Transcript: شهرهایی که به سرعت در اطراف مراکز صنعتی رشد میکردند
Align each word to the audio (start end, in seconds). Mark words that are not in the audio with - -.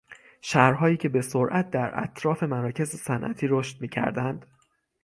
شهرهایی 0.41 0.97
که 0.97 1.09
به 1.09 1.21
سرعت 1.21 1.71
در 1.71 2.03
اطراف 2.03 2.43
مراکز 2.43 2.95
صنعتی 2.95 3.47
رشد 3.49 3.81
میکردند 3.81 4.45